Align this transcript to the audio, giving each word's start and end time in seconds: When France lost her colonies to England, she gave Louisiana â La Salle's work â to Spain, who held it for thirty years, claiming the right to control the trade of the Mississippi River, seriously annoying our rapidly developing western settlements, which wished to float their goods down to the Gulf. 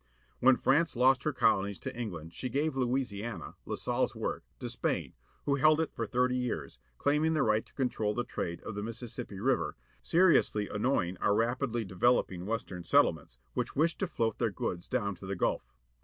When 0.39 0.57
France 0.57 0.95
lost 0.95 1.25
her 1.25 1.31
colonies 1.31 1.77
to 1.81 1.95
England, 1.95 2.33
she 2.33 2.49
gave 2.49 2.75
Louisiana 2.75 3.49
â 3.53 3.55
La 3.67 3.75
Salle's 3.75 4.15
work 4.15 4.43
â 4.49 4.59
to 4.61 4.67
Spain, 4.67 5.13
who 5.45 5.57
held 5.57 5.79
it 5.79 5.93
for 5.93 6.07
thirty 6.07 6.35
years, 6.35 6.79
claiming 6.97 7.35
the 7.35 7.43
right 7.43 7.63
to 7.63 7.73
control 7.75 8.15
the 8.15 8.23
trade 8.23 8.63
of 8.63 8.73
the 8.73 8.81
Mississippi 8.81 9.39
River, 9.39 9.75
seriously 10.01 10.67
annoying 10.67 11.17
our 11.17 11.35
rapidly 11.35 11.85
developing 11.85 12.47
western 12.47 12.83
settlements, 12.83 13.37
which 13.53 13.75
wished 13.75 13.99
to 13.99 14.07
float 14.07 14.39
their 14.39 14.49
goods 14.49 14.87
down 14.87 15.13
to 15.13 15.27
the 15.27 15.35
Gulf. 15.35 15.71